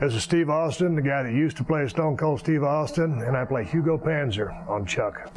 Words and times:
This 0.00 0.14
is 0.14 0.22
Steve 0.22 0.48
Austin, 0.48 0.94
the 0.94 1.02
guy 1.02 1.22
that 1.24 1.34
used 1.34 1.58
to 1.58 1.64
play 1.64 1.86
Stone 1.86 2.16
Cold 2.16 2.40
Steve 2.40 2.62
Austin, 2.62 3.20
and 3.20 3.36
I 3.36 3.44
play 3.44 3.64
Hugo 3.66 3.98
Panzer 3.98 4.66
on 4.66 4.86
Chuck. 4.86 5.30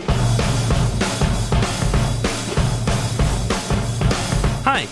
Hi, 4.64 4.88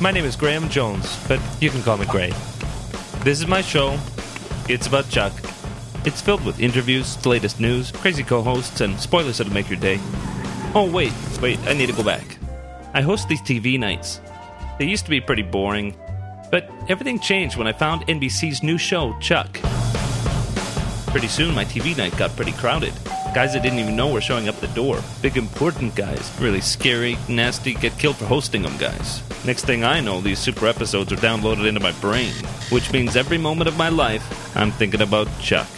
my 0.00 0.10
name 0.10 0.24
is 0.24 0.34
Graham 0.34 0.68
Jones, 0.68 1.24
but 1.28 1.40
you 1.60 1.70
can 1.70 1.84
call 1.84 1.98
me 1.98 2.06
Gray. 2.06 2.32
This 3.22 3.38
is 3.38 3.46
my 3.46 3.62
show. 3.62 3.96
It's 4.68 4.88
about 4.88 5.08
Chuck. 5.08 5.32
It's 6.04 6.20
filled 6.20 6.44
with 6.44 6.58
interviews, 6.58 7.14
the 7.18 7.28
latest 7.28 7.60
news, 7.60 7.92
crazy 7.92 8.24
co 8.24 8.42
hosts, 8.42 8.80
and 8.80 8.98
spoilers 8.98 9.38
that'll 9.38 9.52
make 9.52 9.70
your 9.70 9.78
day. 9.78 10.00
Oh, 10.74 10.90
wait, 10.92 11.12
wait, 11.40 11.60
I 11.68 11.74
need 11.74 11.86
to 11.86 11.92
go 11.92 12.02
back. 12.02 12.38
I 12.92 13.02
host 13.02 13.28
these 13.28 13.40
TV 13.40 13.78
nights. 13.78 14.20
They 14.80 14.86
used 14.86 15.04
to 15.04 15.10
be 15.10 15.20
pretty 15.20 15.42
boring, 15.42 15.94
but 16.50 16.70
everything 16.88 17.18
changed 17.18 17.56
when 17.56 17.66
I 17.66 17.72
found 17.72 18.06
NBC's 18.06 18.62
new 18.62 18.78
show, 18.78 19.16
Chuck. 19.20 19.58
Pretty 21.08 21.28
soon, 21.28 21.54
my 21.54 21.64
TV 21.64 21.96
night 21.96 22.16
got 22.16 22.34
pretty 22.36 22.52
crowded. 22.52 22.92
Guys 23.34 23.54
I 23.54 23.58
didn't 23.58 23.78
even 23.78 23.96
know 23.96 24.12
were 24.12 24.20
showing 24.20 24.48
up 24.48 24.56
the 24.60 24.68
door. 24.68 25.00
Big, 25.22 25.36
important 25.36 25.94
guys. 25.94 26.34
Really 26.40 26.60
scary, 26.60 27.16
nasty, 27.28 27.74
get 27.74 27.98
killed 27.98 28.16
for 28.16 28.26
hosting 28.26 28.62
them 28.62 28.76
guys. 28.78 29.22
Next 29.44 29.64
thing 29.64 29.84
I 29.84 30.00
know, 30.00 30.20
these 30.20 30.38
super 30.38 30.66
episodes 30.66 31.12
are 31.12 31.16
downloaded 31.16 31.66
into 31.68 31.80
my 31.80 31.92
brain, 32.00 32.32
which 32.70 32.92
means 32.92 33.16
every 33.16 33.38
moment 33.38 33.68
of 33.68 33.76
my 33.76 33.88
life, 33.88 34.56
I'm 34.56 34.70
thinking 34.72 35.02
about 35.02 35.28
Chuck. 35.40 35.68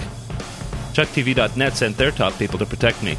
ChuckTV.net 0.92 1.76
sent 1.76 1.96
their 1.96 2.10
top 2.10 2.38
people 2.38 2.59
to 2.59 2.66
protect 2.66 3.02
me. 3.02 3.16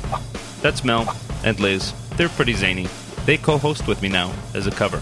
That's 0.61 0.83
Mel 0.83 1.13
and 1.43 1.59
Liz. 1.59 1.93
They're 2.17 2.29
pretty 2.29 2.53
zany. 2.53 2.87
They 3.25 3.37
co 3.37 3.57
host 3.57 3.87
with 3.87 4.01
me 4.01 4.09
now 4.09 4.33
as 4.53 4.67
a 4.67 4.71
cover. 4.71 5.01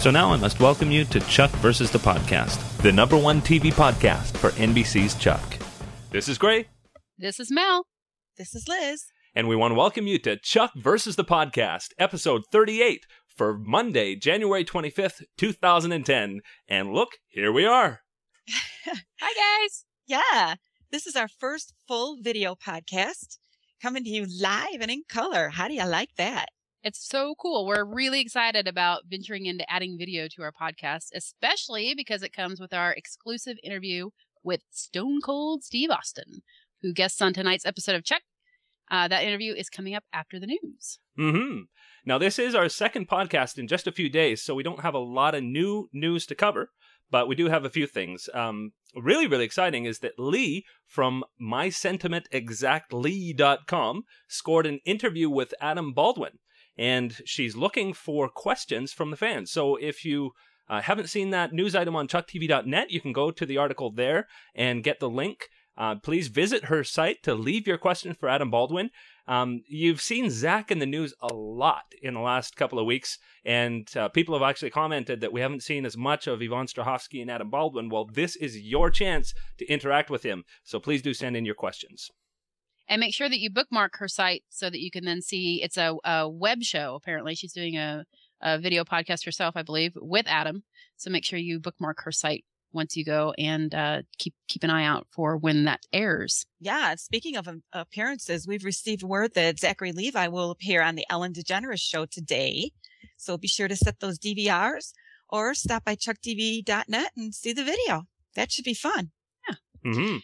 So 0.00 0.10
now 0.12 0.32
I 0.32 0.36
must 0.36 0.60
welcome 0.60 0.90
you 0.90 1.04
to 1.06 1.20
Chuck 1.20 1.50
versus 1.56 1.90
the 1.90 1.98
Podcast, 1.98 2.58
the 2.82 2.92
number 2.92 3.16
one 3.16 3.40
TV 3.40 3.72
podcast 3.72 4.36
for 4.36 4.50
NBC's 4.50 5.14
Chuck. 5.16 5.42
This 6.10 6.28
is 6.28 6.38
Gray, 6.38 6.66
This 7.18 7.40
is 7.40 7.50
Mel. 7.50 7.86
This 8.36 8.54
is 8.54 8.68
Liz. 8.68 9.06
and 9.34 9.48
we 9.48 9.56
want 9.56 9.72
to 9.72 9.74
welcome 9.76 10.06
you 10.06 10.18
to 10.20 10.36
Chuck 10.36 10.70
versus 10.76 11.16
the 11.16 11.24
Podcast, 11.24 11.88
episode 11.98 12.42
38 12.52 13.06
for 13.36 13.58
Monday, 13.58 14.14
January 14.14 14.64
25th, 14.64 15.22
2010. 15.36 16.40
And 16.68 16.92
look, 16.92 17.10
here 17.26 17.50
we 17.52 17.66
are. 17.66 18.00
Hi, 19.20 19.62
guys. 19.64 19.84
Yeah, 20.06 20.54
this 20.92 21.06
is 21.06 21.16
our 21.16 21.28
first 21.28 21.74
full 21.88 22.16
video 22.22 22.54
podcast 22.54 23.38
coming 23.82 24.04
to 24.04 24.10
you 24.10 24.26
live 24.40 24.80
and 24.80 24.90
in 24.90 25.02
color. 25.08 25.48
How 25.50 25.66
do 25.68 25.74
you 25.74 25.84
like 25.84 26.10
that? 26.16 26.46
It's 26.82 27.06
so 27.06 27.34
cool. 27.40 27.66
We're 27.66 27.84
really 27.84 28.20
excited 28.20 28.68
about 28.68 29.02
venturing 29.08 29.46
into 29.46 29.70
adding 29.70 29.96
video 29.98 30.28
to 30.28 30.42
our 30.42 30.52
podcast, 30.52 31.06
especially 31.14 31.94
because 31.96 32.22
it 32.22 32.32
comes 32.32 32.60
with 32.60 32.72
our 32.72 32.92
exclusive 32.92 33.56
interview 33.64 34.10
with 34.44 34.60
Stone 34.70 35.20
Cold 35.22 35.64
Steve 35.64 35.90
Austin, 35.90 36.42
who 36.82 36.92
guests 36.92 37.20
on 37.20 37.32
tonight's 37.32 37.66
episode 37.66 37.96
of 37.96 38.04
Chuck. 38.04 38.22
Uh, 38.90 39.06
that 39.08 39.24
interview 39.24 39.52
is 39.52 39.68
coming 39.68 39.94
up 39.94 40.04
after 40.12 40.40
the 40.40 40.46
news. 40.46 40.98
hmm 41.16 41.62
Now, 42.06 42.16
this 42.16 42.38
is 42.38 42.54
our 42.54 42.70
second 42.70 43.06
podcast 43.08 43.58
in 43.58 43.68
just 43.68 43.86
a 43.86 43.92
few 43.92 44.08
days, 44.08 44.42
so 44.42 44.54
we 44.54 44.62
don't 44.62 44.80
have 44.80 44.94
a 44.94 44.98
lot 44.98 45.34
of 45.34 45.42
new 45.42 45.90
news 45.92 46.24
to 46.26 46.34
cover, 46.34 46.70
but 47.10 47.28
we 47.28 47.34
do 47.34 47.48
have 47.48 47.64
a 47.64 47.70
few 47.70 47.86
things. 47.86 48.30
Um, 48.32 48.72
really, 48.94 49.26
really 49.26 49.44
exciting 49.44 49.84
is 49.84 49.98
that 49.98 50.18
Lee 50.18 50.64
from 50.86 51.22
MySentimentExactLee.com 51.42 54.02
scored 54.28 54.66
an 54.66 54.80
interview 54.86 55.28
with 55.28 55.52
Adam 55.60 55.92
Baldwin, 55.92 56.38
and 56.78 57.20
she's 57.24 57.56
looking 57.56 57.92
for 57.92 58.28
questions 58.28 58.92
from 58.92 59.10
the 59.10 59.16
fans. 59.16 59.50
So 59.50 59.76
if 59.76 60.04
you 60.04 60.32
uh, 60.68 60.80
haven't 60.82 61.08
seen 61.08 61.30
that 61.30 61.52
news 61.52 61.74
item 61.74 61.96
on 61.96 62.08
ChuckTV.net, 62.08 62.90
you 62.90 63.00
can 63.00 63.12
go 63.12 63.30
to 63.30 63.44
the 63.44 63.58
article 63.58 63.90
there 63.90 64.28
and 64.54 64.84
get 64.84 65.00
the 65.00 65.10
link. 65.10 65.48
Uh, 65.76 65.94
please 65.94 66.28
visit 66.28 66.64
her 66.64 66.82
site 66.82 67.22
to 67.22 67.34
leave 67.34 67.66
your 67.66 67.78
questions 67.78 68.16
for 68.18 68.28
Adam 68.28 68.50
Baldwin. 68.50 68.90
Um, 69.28 69.62
you've 69.68 70.00
seen 70.00 70.30
Zach 70.30 70.70
in 70.70 70.78
the 70.78 70.86
news 70.86 71.14
a 71.20 71.32
lot 71.32 71.84
in 72.02 72.14
the 72.14 72.20
last 72.20 72.56
couple 72.56 72.78
of 72.78 72.86
weeks, 72.86 73.18
and 73.44 73.88
uh, 73.96 74.08
people 74.08 74.34
have 74.34 74.48
actually 74.48 74.70
commented 74.70 75.20
that 75.20 75.32
we 75.32 75.40
haven't 75.40 75.62
seen 75.62 75.84
as 75.86 75.96
much 75.96 76.26
of 76.26 76.42
Yvonne 76.42 76.66
Strahovski 76.66 77.20
and 77.20 77.30
Adam 77.30 77.50
Baldwin. 77.50 77.90
Well, 77.90 78.06
this 78.06 78.34
is 78.36 78.60
your 78.60 78.90
chance 78.90 79.34
to 79.58 79.66
interact 79.66 80.10
with 80.10 80.24
him, 80.24 80.44
so 80.64 80.80
please 80.80 81.02
do 81.02 81.14
send 81.14 81.36
in 81.36 81.44
your 81.44 81.54
questions. 81.54 82.10
And 82.88 83.00
make 83.00 83.14
sure 83.14 83.28
that 83.28 83.38
you 83.38 83.50
bookmark 83.50 83.98
her 83.98 84.08
site 84.08 84.44
so 84.48 84.70
that 84.70 84.80
you 84.80 84.90
can 84.90 85.04
then 85.04 85.20
see 85.20 85.62
it's 85.62 85.76
a, 85.76 85.94
a 86.04 86.28
web 86.28 86.62
show. 86.62 86.94
Apparently, 86.94 87.34
she's 87.34 87.52
doing 87.52 87.76
a, 87.76 88.04
a 88.40 88.58
video 88.58 88.84
podcast 88.84 89.24
herself, 89.24 89.56
I 89.56 89.62
believe, 89.62 89.92
with 89.96 90.26
Adam. 90.26 90.62
So 90.96 91.10
make 91.10 91.24
sure 91.24 91.38
you 91.38 91.60
bookmark 91.60 92.02
her 92.04 92.12
site 92.12 92.44
once 92.72 92.96
you 92.96 93.04
go 93.04 93.34
and 93.38 93.74
uh, 93.74 94.02
keep 94.18 94.34
keep 94.48 94.62
an 94.64 94.70
eye 94.70 94.84
out 94.84 95.06
for 95.10 95.36
when 95.36 95.64
that 95.64 95.80
airs. 95.92 96.46
Yeah, 96.60 96.94
speaking 96.96 97.36
of 97.36 97.48
um, 97.48 97.62
appearances, 97.72 98.46
we've 98.46 98.64
received 98.64 99.02
word 99.02 99.34
that 99.34 99.58
Zachary 99.58 99.92
Levi 99.92 100.28
will 100.28 100.50
appear 100.50 100.82
on 100.82 100.94
the 100.94 101.06
Ellen 101.10 101.32
DeGeneres 101.32 101.80
show 101.80 102.06
today. 102.06 102.72
So 103.16 103.36
be 103.36 103.48
sure 103.48 103.68
to 103.68 103.76
set 103.76 104.00
those 104.00 104.18
DVRs 104.18 104.92
or 105.28 105.54
stop 105.54 105.84
by 105.84 105.96
chucktv.net 105.96 107.10
and 107.16 107.34
see 107.34 107.52
the 107.52 107.64
video. 107.64 108.04
That 108.34 108.52
should 108.52 108.64
be 108.64 108.74
fun. 108.74 109.10
Yeah. 109.48 109.92
hmm 109.92 110.16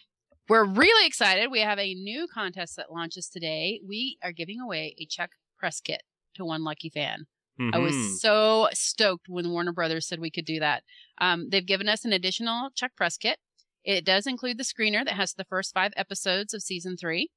We're 0.47 0.65
really 0.65 1.07
excited. 1.07 1.49
We 1.49 1.61
have 1.61 1.79
a 1.79 1.93
new 1.95 2.27
contest 2.31 2.75
that 2.75 2.91
launches 2.91 3.27
today. 3.29 3.79
We 3.87 4.17
are 4.23 4.31
giving 4.31 4.59
away 4.59 4.95
a 4.99 5.05
Chuck 5.05 5.31
press 5.57 5.79
kit 5.81 6.03
to 6.35 6.45
one 6.45 6.63
lucky 6.63 6.89
fan. 6.89 7.25
I 7.57 7.63
Mm-hmm. 7.63 7.83
was 7.83 8.21
so 8.21 8.67
stoked 8.73 9.27
when 9.29 9.49
Warner 9.49 9.71
Brothers 9.71 10.05
said 10.07 10.19
we 10.19 10.29
could 10.29 10.43
do 10.45 10.59
that. 10.59 10.83
Um, 11.19 11.47
they've 11.49 11.65
given 11.65 11.87
us 11.87 12.03
an 12.03 12.11
additional 12.11 12.69
Chuck 12.75 12.91
press 12.97 13.15
kit. 13.17 13.37
It 13.85 14.03
does 14.03 14.27
include 14.27 14.57
the 14.57 14.63
screener 14.65 15.05
that 15.05 15.13
has 15.13 15.33
the 15.33 15.45
first 15.45 15.73
five 15.73 15.93
episodes 15.95 16.53
of 16.53 16.61
season 16.61 16.97
three. 16.97 17.29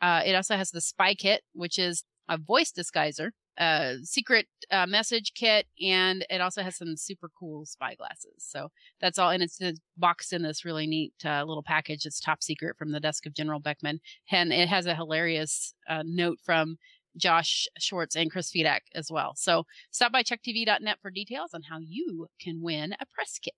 Uh, 0.00 0.22
it 0.24 0.34
also 0.34 0.56
has 0.56 0.70
the 0.70 0.80
spy 0.80 1.14
kit, 1.14 1.42
which 1.52 1.78
is 1.78 2.04
a 2.28 2.38
voice 2.38 2.72
disguiser, 2.72 3.32
a 3.58 3.96
secret 4.02 4.46
uh, 4.70 4.86
message 4.86 5.32
kit, 5.34 5.66
and 5.80 6.24
it 6.30 6.40
also 6.40 6.62
has 6.62 6.76
some 6.76 6.96
super 6.96 7.30
cool 7.38 7.64
spy 7.66 7.94
glasses. 7.94 8.34
So 8.38 8.68
that's 9.00 9.18
all, 9.18 9.30
and 9.30 9.42
it's 9.42 9.60
it's 9.60 9.80
boxed 9.96 10.32
in 10.32 10.42
this 10.42 10.64
really 10.64 10.86
neat 10.86 11.14
uh, 11.24 11.44
little 11.44 11.62
package. 11.62 12.06
It's 12.06 12.20
top 12.20 12.42
secret 12.42 12.76
from 12.78 12.92
the 12.92 13.00
desk 13.00 13.26
of 13.26 13.34
General 13.34 13.60
Beckman, 13.60 14.00
and 14.30 14.52
it 14.52 14.68
has 14.68 14.86
a 14.86 14.94
hilarious 14.94 15.74
uh, 15.88 16.02
note 16.04 16.38
from 16.44 16.76
Josh 17.16 17.66
Schwartz 17.78 18.16
and 18.16 18.30
Chris 18.30 18.50
Fedak 18.50 18.80
as 18.94 19.10
well. 19.10 19.34
So 19.36 19.64
stop 19.90 20.12
by 20.12 20.22
chucktv.net 20.22 20.98
for 21.00 21.10
details 21.10 21.50
on 21.54 21.62
how 21.70 21.78
you 21.78 22.28
can 22.40 22.62
win 22.62 22.94
a 22.94 23.06
press 23.06 23.38
kit. 23.38 23.54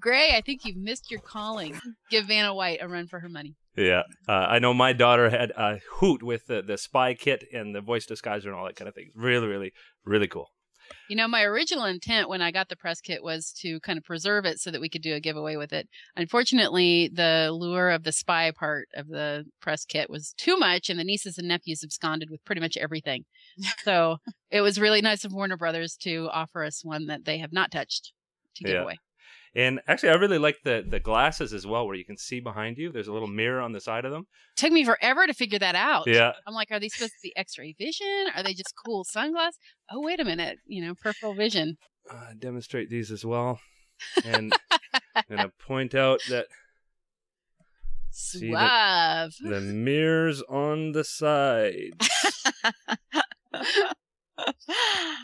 Gray, 0.00 0.30
I 0.34 0.40
think 0.40 0.64
you've 0.64 0.76
missed 0.76 1.10
your 1.10 1.20
calling. 1.20 1.80
Give 2.10 2.26
Vanna 2.26 2.54
White 2.54 2.78
a 2.80 2.88
run 2.88 3.06
for 3.06 3.20
her 3.20 3.28
money. 3.28 3.56
Yeah, 3.76 4.02
uh, 4.28 4.32
I 4.32 4.58
know 4.60 4.72
my 4.72 4.92
daughter 4.92 5.30
had 5.30 5.50
a 5.56 5.78
hoot 5.96 6.22
with 6.22 6.46
the, 6.46 6.62
the 6.62 6.78
spy 6.78 7.14
kit 7.14 7.44
and 7.52 7.74
the 7.74 7.80
voice 7.80 8.06
disguiser 8.06 8.46
and 8.46 8.54
all 8.54 8.66
that 8.66 8.76
kind 8.76 8.88
of 8.88 8.94
thing. 8.94 9.10
Really, 9.14 9.46
really, 9.48 9.72
really 10.04 10.28
cool. 10.28 10.50
You 11.08 11.16
know, 11.16 11.26
my 11.26 11.42
original 11.42 11.84
intent 11.86 12.28
when 12.28 12.42
I 12.42 12.50
got 12.50 12.68
the 12.68 12.76
press 12.76 13.00
kit 13.00 13.22
was 13.22 13.52
to 13.60 13.80
kind 13.80 13.96
of 13.98 14.04
preserve 14.04 14.44
it 14.44 14.60
so 14.60 14.70
that 14.70 14.80
we 14.82 14.88
could 14.90 15.02
do 15.02 15.14
a 15.14 15.20
giveaway 15.20 15.56
with 15.56 15.72
it. 15.72 15.88
Unfortunately, 16.14 17.10
the 17.12 17.50
lure 17.52 17.90
of 17.90 18.04
the 18.04 18.12
spy 18.12 18.50
part 18.50 18.88
of 18.94 19.08
the 19.08 19.44
press 19.60 19.84
kit 19.84 20.10
was 20.10 20.34
too 20.36 20.56
much, 20.56 20.90
and 20.90 20.98
the 21.00 21.04
nieces 21.04 21.38
and 21.38 21.48
nephews 21.48 21.82
absconded 21.82 22.28
with 22.30 22.44
pretty 22.44 22.60
much 22.60 22.76
everything. 22.76 23.24
so 23.84 24.18
it 24.50 24.60
was 24.60 24.78
really 24.78 25.00
nice 25.00 25.24
of 25.24 25.32
Warner 25.32 25.56
Brothers 25.56 25.96
to 26.02 26.28
offer 26.32 26.62
us 26.64 26.84
one 26.84 27.06
that 27.06 27.24
they 27.24 27.38
have 27.38 27.52
not 27.52 27.70
touched 27.70 28.12
to 28.56 28.64
give 28.64 28.74
Yeah. 28.74 28.82
away. 28.82 28.98
And 29.56 29.80
actually, 29.86 30.08
I 30.10 30.14
really 30.14 30.38
like 30.38 30.58
the 30.64 30.84
the 30.86 30.98
glasses 31.00 31.52
as 31.52 31.64
well, 31.66 31.86
where 31.86 31.94
you 31.94 32.04
can 32.04 32.16
see 32.16 32.40
behind 32.40 32.76
you. 32.76 32.90
There's 32.90 33.06
a 33.08 33.12
little 33.12 33.28
mirror 33.28 33.60
on 33.60 33.70
the 33.72 33.80
side 33.80 34.04
of 34.04 34.10
them. 34.10 34.26
Took 34.56 34.72
me 34.72 34.84
forever 34.84 35.26
to 35.26 35.32
figure 35.34 35.58
that 35.60 35.74
out. 35.76 36.06
Yeah, 36.08 36.32
I'm 36.46 36.54
like, 36.54 36.70
are 36.72 36.80
these 36.80 36.94
supposed 36.94 37.12
to 37.12 37.18
be 37.22 37.36
X-ray 37.36 37.74
vision? 37.78 38.26
Are 38.34 38.42
they 38.42 38.52
just 38.54 38.74
cool 38.84 39.04
sunglasses? 39.04 39.58
Oh, 39.90 40.00
wait 40.02 40.18
a 40.18 40.24
minute. 40.24 40.58
You 40.66 40.84
know, 40.84 40.94
peripheral 40.94 41.34
vision. 41.34 41.76
uh, 42.10 42.32
demonstrate 42.38 42.90
these 42.90 43.10
as 43.12 43.24
well. 43.24 43.60
And 44.24 44.52
I'm 45.14 45.22
gonna 45.30 45.52
point 45.68 45.94
out 45.94 46.20
that 46.30 46.46
Suave. 48.10 49.34
the 49.40 49.60
mirrors 49.60 50.42
on 50.42 50.92
the 50.92 51.04
side. 51.04 51.92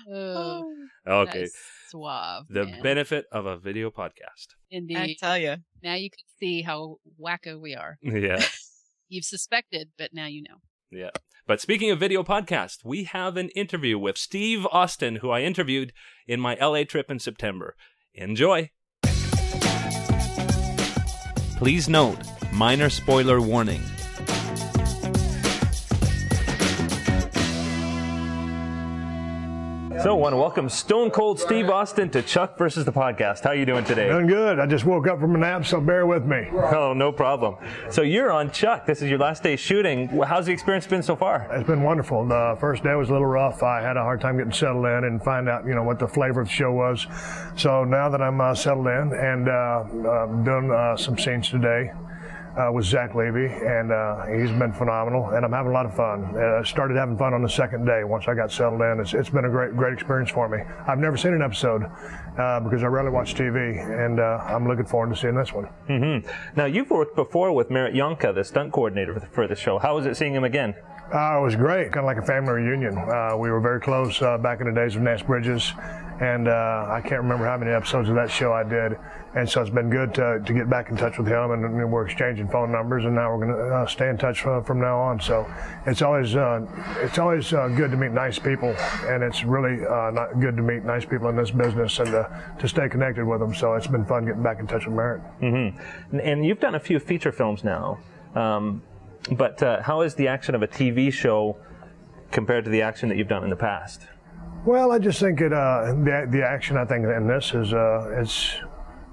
Oh, 0.09 0.73
Okay, 1.07 1.41
that's 1.41 1.57
suave. 1.91 2.45
the 2.49 2.65
man. 2.67 2.83
benefit 2.83 3.27
of 3.33 3.47
a 3.47 3.57
video 3.59 3.91
podcast. 3.91 4.55
Indeed. 4.71 4.97
I 4.97 5.17
tell 5.19 5.39
you. 5.39 5.57
Now 5.83 5.95
you 5.95 6.11
can 6.11 6.25
see 6.39 6.63
how 6.63 6.97
wacko 7.21 7.61
we 7.61 7.75
are. 7.75 7.99
Yeah, 8.03 8.43
You've 9.09 9.25
suspected, 9.25 9.91
but 9.99 10.11
now 10.15 10.27
you 10.27 10.43
know. 10.43 10.57
yeah. 10.91 11.11
But 11.47 11.61
speaking 11.61 11.91
of 11.91 11.99
video 11.99 12.23
podcast, 12.23 12.85
we 12.85 13.05
have 13.05 13.37
an 13.37 13.49
interview 13.51 13.99
with 13.99 14.17
Steve 14.17 14.67
Austin, 14.71 15.17
who 15.17 15.31
I 15.31 15.41
interviewed 15.41 15.93
in 16.29 16.39
my 16.39 16.55
LA 16.61 16.85
trip 16.85 17.11
in 17.11 17.19
September. 17.19 17.75
Enjoy. 18.15 18.71
Please 21.57 21.89
note, 21.89 22.19
minor 22.53 22.89
spoiler 22.89 23.41
warning. 23.41 23.83
So, 30.03 30.17
I 30.17 30.19
want 30.19 30.33
to 30.33 30.39
welcome 30.39 30.71
Stone 30.71 31.11
Cold 31.11 31.39
Steve 31.39 31.69
Austin 31.69 32.09
to 32.11 32.23
Chuck 32.23 32.57
versus 32.57 32.87
the 32.87 32.93
podcast. 32.93 33.45
How 33.45 33.51
are 33.51 33.55
you 33.55 33.67
doing 33.67 33.85
today? 33.85 34.09
Doing 34.09 34.29
good. 34.29 34.59
I 34.59 34.65
just 34.65 34.87
woke 34.87 35.07
up 35.07 35.21
from 35.21 35.35
a 35.35 35.39
nap, 35.39 35.67
so 35.67 35.79
bear 35.79 36.07
with 36.07 36.25
me. 36.25 36.49
Oh, 36.51 36.95
no 36.95 37.13
problem. 37.13 37.57
So, 37.91 38.01
you're 38.01 38.33
on 38.33 38.51
Chuck. 38.51 38.87
This 38.87 39.03
is 39.03 39.11
your 39.11 39.19
last 39.19 39.43
day 39.43 39.57
shooting. 39.57 40.09
How's 40.09 40.47
the 40.47 40.53
experience 40.53 40.87
been 40.87 41.03
so 41.03 41.17
far? 41.17 41.47
It's 41.53 41.67
been 41.67 41.83
wonderful. 41.83 42.27
The 42.27 42.57
first 42.59 42.83
day 42.83 42.95
was 42.95 43.11
a 43.11 43.13
little 43.13 43.27
rough. 43.27 43.63
I 43.63 43.83
had 43.83 43.99
a 43.99 44.03
hard 44.03 44.23
time 44.23 44.39
getting 44.39 44.53
settled 44.53 44.87
in 44.87 45.05
and 45.05 45.23
find 45.23 45.51
out, 45.51 45.67
you 45.67 45.75
know, 45.75 45.83
what 45.83 45.99
the 45.99 46.09
flavor 46.09 46.41
of 46.41 46.49
the 46.49 46.55
show 46.55 46.73
was. 46.73 47.07
So 47.57 47.85
now 47.85 48.09
that 48.09 48.23
I'm 48.23 48.41
uh, 48.41 48.55
settled 48.55 48.87
in 48.87 49.13
and 49.13 49.51
uh, 49.51 49.53
uh, 49.53 50.27
doing 50.45 50.71
uh, 50.71 50.97
some 50.97 51.19
scenes 51.19 51.51
today, 51.51 51.93
uh, 52.57 52.71
with 52.73 52.85
Zach 52.85 53.15
Levi, 53.15 53.47
and 53.47 53.93
uh, 53.93 54.27
he's 54.27 54.51
been 54.51 54.73
phenomenal, 54.73 55.31
and 55.31 55.45
I'm 55.45 55.53
having 55.53 55.71
a 55.71 55.75
lot 55.75 55.87
of 55.87 55.95
fun. 55.95 56.37
Uh, 56.37 56.65
started 56.65 56.97
having 56.97 57.17
fun 57.17 57.35
on 57.35 57.43
the 57.43 57.49
second 57.49 57.85
day 57.85 58.05
once 58.05 58.27
I 58.29 58.35
got 58.35 58.51
settled 58.51 58.81
in. 58.81 59.01
It's, 59.01 59.15
it's 59.15 59.31
been 59.31 59.45
a 59.45 59.51
great, 59.51 59.77
great 59.77 59.93
experience 59.93 60.31
for 60.31 60.49
me. 60.49 60.59
I've 60.87 60.99
never 60.99 61.17
seen 61.17 61.35
an 61.35 61.43
episode 61.43 61.85
uh, 62.39 62.61
because 62.61 62.83
I 62.83 62.87
rarely 62.87 63.11
watch 63.11 63.35
TV, 63.35 63.79
and 64.05 64.19
uh, 64.19 64.43
I'm 64.45 64.67
looking 64.67 64.87
forward 64.87 65.15
to 65.15 65.21
seeing 65.21 65.35
this 65.35 65.53
one. 65.53 65.69
Mm-hmm. 65.89 66.29
Now, 66.57 66.67
you've 66.67 66.91
worked 66.91 67.17
before 67.17 67.53
with 67.53 67.71
Merritt 67.71 67.95
Yohnka, 67.95 68.35
the 68.35 68.45
stunt 68.45 68.73
coordinator 68.73 69.15
for 69.15 69.21
the, 69.21 69.27
for 69.27 69.47
the 69.47 69.57
show. 69.57 69.79
How 69.79 69.97
was 69.97 70.07
it 70.07 70.17
seeing 70.17 70.35
him 70.35 70.45
again? 70.45 70.75
Uh, 71.13 71.39
it 71.39 71.43
was 71.43 71.57
great, 71.57 71.93
kind 71.93 71.99
of 71.99 72.05
like 72.05 72.19
a 72.19 72.23
family 72.23 72.53
reunion. 72.53 72.97
Uh, 72.97 73.37
we 73.37 73.51
were 73.51 73.61
very 73.61 73.81
close 73.81 74.23
uh, 74.23 74.39
back 74.39 74.61
in 74.61 74.67
the 74.67 74.73
days 74.73 74.95
of 74.95 75.03
Nash 75.03 75.25
Bridges, 75.25 75.73
and 76.21 76.49
uh, 76.49 76.87
I 76.91 77.01
can't 77.01 77.23
remember 77.23 77.47
how 77.47 77.57
many 77.57 77.73
episodes 77.73 78.11
of 78.11 78.15
that 78.15 78.31
show 78.31 78.53
I 78.53 78.63
did. 78.63 78.99
And 79.35 79.49
so 79.49 79.63
it's 79.63 79.71
been 79.71 79.89
good 79.89 80.13
to, 80.15 80.43
to 80.45 80.53
get 80.53 80.69
back 80.69 80.91
in 80.91 80.97
touch 80.97 81.17
with 81.19 81.27
him, 81.27 81.53
and, 81.53 81.65
and 81.65 81.93
we're 81.93 82.05
exchanging 82.05 82.49
phone 82.49 82.71
numbers, 82.71 83.05
and 83.05 83.15
now 83.15 83.35
we're 83.35 83.47
going 83.47 83.57
to 83.57 83.75
uh, 83.75 83.87
stay 83.87 84.09
in 84.09 84.19
touch 84.19 84.41
from, 84.41 84.63
from, 84.65 84.81
now 84.81 84.99
on. 84.99 85.21
So 85.21 85.47
it's 85.87 86.03
always 86.03 86.35
uh, 86.37 86.67
it's 86.99 87.19
always 87.19 87.51
good 87.51 87.91
to 87.91 87.97
meet 87.97 88.11
nice 88.11 88.39
people, 88.39 88.75
and 89.05 89.23
it's 89.23 89.45
really 89.45 89.77
not 90.13 90.41
good 90.41 90.57
to 90.57 90.63
meet 90.63 90.85
nice 90.85 91.05
people 91.05 91.29
in 91.29 91.37
this 91.37 91.53
business 91.53 91.99
and 92.01 92.11
to 92.59 92.69
stay 92.69 92.89
connected 92.89 93.25
with 93.25 93.41
them. 93.41 93.55
So 93.55 93.75
it's 93.75 93.87
been 93.87 94.05
fun 94.05 94.27
getting 94.27 94.43
back 94.43 94.59
in 94.59 94.67
touch 94.67 94.87
with 94.87 94.95
Merritt. 94.95 95.23
Mm-hmm. 95.41 96.19
And 96.19 96.45
you've 96.45 96.61
done 96.61 96.75
a 96.75 96.81
few 96.81 96.99
feature 96.99 97.33
films 97.33 97.65
now. 97.65 97.99
Um, 98.35 98.83
but 99.33 99.63
uh, 99.63 99.83
how 99.83 100.01
is 100.01 100.15
the 100.15 100.29
action 100.29 100.55
of 100.55 100.63
a 100.63 100.69
TV 100.69 101.13
show 101.13 101.57
compared 102.31 102.65
to 102.65 102.71
the 102.71 102.83
action 102.83 103.09
that 103.09 103.19
you've 103.19 103.29
done 103.29 103.45
in 103.45 103.51
the 103.51 103.57
past? 103.57 104.03
Well, 104.65 104.93
I 104.93 104.99
just 104.99 105.21
think 105.21 105.41
it 105.41 105.53
uh, 105.53 105.95
the 106.05 106.27
the 106.31 106.43
action 106.47 106.77
I 106.77 106.85
think 106.85 107.07
in 107.07 107.27
this 107.27 107.55
is 107.55 107.73
uh, 107.73 108.21
it's 108.21 108.57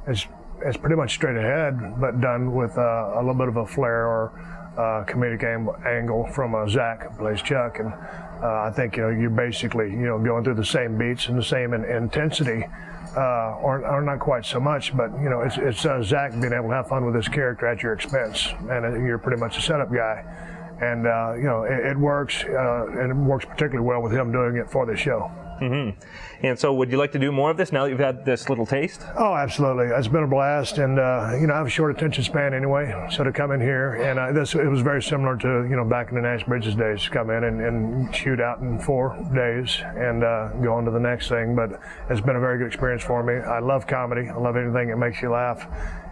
it's 0.06 0.28
it's 0.62 0.78
pretty 0.78 0.96
much 0.96 1.14
straight 1.14 1.38
ahead, 1.38 2.00
but 2.02 2.20
done 2.20 2.54
with 2.54 2.78
uh, 2.78 3.14
a 3.16 3.20
little 3.20 3.34
bit 3.34 3.48
of 3.48 3.56
a 3.56 3.66
flair 3.66 4.08
or 4.08 4.32
uh, 4.78 5.06
comedic 5.06 5.44
angle 5.86 6.28
from 6.34 6.54
uh, 6.54 6.68
Zach 6.68 7.18
plays 7.18 7.42
Chuck, 7.42 7.80
and 7.80 7.94
uh, 8.44 8.68
I 8.68 8.72
think 8.76 8.98
you 8.98 9.04
know 9.04 9.10
you're 9.10 9.30
basically 9.30 9.90
you 9.90 10.06
know 10.06 10.20
going 10.20 10.44
through 10.44 10.56
the 10.56 10.66
same 10.66 10.98
beats 10.98 11.28
and 11.30 11.38
the 11.38 11.44
same 11.44 11.74
in, 11.74 11.86
intensity 11.86 12.66
uh, 13.16 13.56
or, 13.62 13.86
or, 13.86 14.02
not 14.02 14.20
quite 14.20 14.46
so 14.46 14.60
much, 14.60 14.96
but 14.96 15.10
you 15.22 15.30
know, 15.30 15.42
it's, 15.42 15.58
it's 15.58 15.86
uh, 15.86 16.04
Zach 16.04 16.32
being 16.34 16.54
able 16.54 16.70
to 16.70 16.76
have 16.76 16.88
fun 16.88 17.06
with 17.06 17.16
his 17.16 17.28
character 17.28 17.66
at 17.66 17.82
your 17.82 17.94
expense, 17.94 18.48
and 18.70 19.06
you're 19.06 19.18
pretty 19.18 19.40
much 19.40 19.58
a 19.58 19.62
setup 19.62 19.92
guy, 19.92 20.24
and 20.82 21.08
uh, 21.08 21.34
you 21.36 21.44
know, 21.44 21.64
it, 21.64 21.92
it 21.92 21.98
works, 21.98 22.44
uh, 22.44 22.88
and 22.88 23.12
it 23.12 23.16
works 23.16 23.46
particularly 23.46 23.86
well 23.86 24.02
with 24.02 24.14
him 24.14 24.32
doing 24.32 24.58
it 24.58 24.70
for 24.70 24.86
the 24.86 24.96
show. 24.96 25.32
Mm-hmm. 25.60 26.46
And 26.46 26.60
so, 26.60 26.74
would 26.74 26.92
you 26.92 26.98
like 26.98 27.12
to 27.14 27.20
do 27.20 27.32
more 27.32 27.50
of 27.50 27.58
this 27.58 27.72
now 27.72 27.84
that 27.84 27.90
you've 27.90 28.00
had 28.00 28.24
this 28.24 28.48
little 28.48 28.66
taste? 28.66 29.02
Oh, 29.18 29.34
absolutely. 29.34 29.88
It's 29.88 30.08
been 30.08 30.24
a 30.24 30.28
blast, 30.28 30.78
and 30.78 31.00
uh, 31.00 31.32
you 31.40 31.48
know, 31.48 31.54
I 31.54 31.58
have 31.58 31.68
a 31.68 31.70
short 31.70 31.96
attention 31.96 32.24
span 32.24 32.54
anyway. 32.54 33.08
So 33.12 33.24
to 33.24 33.32
come 33.32 33.52
in 33.52 33.60
here, 33.60 33.96
and 33.96 34.20
uh, 34.20 34.32
this 34.32 34.54
it 34.54 34.68
was 34.68 34.82
very 34.82 35.02
similar 35.02 35.36
to 35.38 35.68
you 35.68 35.76
know 35.76 35.86
back 35.86 36.10
in 36.10 36.16
the 36.16 36.22
Nash 36.22 36.44
Bridges 36.44 36.76
days, 36.76 37.04
to 37.04 37.10
come 37.10 37.32
in 37.32 37.44
and, 37.44 37.62
and 37.62 38.16
shoot 38.16 38.40
out 38.40 38.60
in 38.60 38.80
four 38.80 39.18
days 39.34 39.82
and 39.96 40.24
uh, 40.24 40.50
go 40.62 40.74
on 40.74 40.86
to 40.86 40.92
the 40.92 41.00
next 41.00 41.30
thing. 41.30 41.56
But 41.56 41.80
it's 42.10 42.22
been 42.22 42.36
a 42.36 42.40
very 42.40 42.60
good 42.60 42.68
experience 42.68 43.04
for 43.04 43.24
me. 43.24 43.34
I 43.34 43.60
love 43.60 43.88
comedy. 43.88 44.30
I 44.30 44.38
love 44.38 44.58
anything 44.58 44.90
that 44.90 44.98
makes 44.98 45.22
you 45.22 45.32
laugh, 45.32 45.66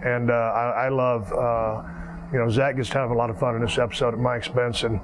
and 0.04 0.32
uh, 0.32 0.34
I, 0.34 0.86
I, 0.86 0.90
love 0.90 1.32
uh, 1.32 1.84
you 2.32 2.40
know, 2.40 2.50
Zach 2.50 2.76
gets 2.76 2.90
to 2.90 2.98
have 2.98 3.12
a 3.12 3.14
lot 3.14 3.30
of 3.30 3.40
fun 3.40 3.56
in 3.56 3.62
this 3.62 3.78
episode 3.78 4.14
at 4.14 4.20
my 4.20 4.36
expense, 4.36 4.84
and 4.84 5.00